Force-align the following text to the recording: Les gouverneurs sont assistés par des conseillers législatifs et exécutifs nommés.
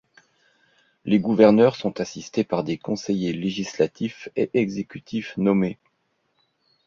Les 1.05 1.19
gouverneurs 1.19 1.75
sont 1.75 2.01
assistés 2.01 2.43
par 2.43 2.63
des 2.63 2.79
conseillers 2.79 3.33
législatifs 3.33 4.29
et 4.35 4.49
exécutifs 4.55 5.37
nommés. 5.37 5.77